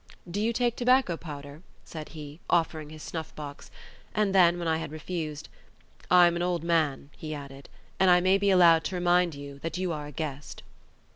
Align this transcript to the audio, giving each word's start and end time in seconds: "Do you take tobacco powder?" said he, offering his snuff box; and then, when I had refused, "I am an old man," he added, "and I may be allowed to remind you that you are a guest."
"Do 0.27 0.41
you 0.41 0.51
take 0.51 0.75
tobacco 0.75 1.15
powder?" 1.15 1.61
said 1.85 2.09
he, 2.09 2.39
offering 2.49 2.89
his 2.89 3.03
snuff 3.03 3.35
box; 3.35 3.69
and 4.15 4.33
then, 4.33 4.57
when 4.57 4.67
I 4.67 4.77
had 4.77 4.91
refused, 4.91 5.47
"I 6.09 6.25
am 6.25 6.35
an 6.35 6.41
old 6.41 6.63
man," 6.63 7.11
he 7.15 7.35
added, 7.35 7.69
"and 7.99 8.09
I 8.09 8.19
may 8.19 8.39
be 8.39 8.49
allowed 8.49 8.83
to 8.85 8.95
remind 8.95 9.35
you 9.35 9.59
that 9.59 9.77
you 9.77 9.91
are 9.93 10.07
a 10.07 10.11
guest." 10.11 10.63